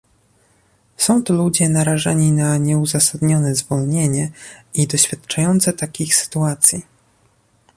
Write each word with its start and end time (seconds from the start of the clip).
Są 0.97 1.23
to 1.23 1.33
ludzie 1.33 1.69
narażeni 1.69 2.31
na 2.31 2.57
nieuzasadnione 2.57 3.55
zwolnienie 3.55 4.31
i 4.73 4.87
doświadczający 4.87 5.73
takich 5.73 6.15
sytuacji 6.15 6.83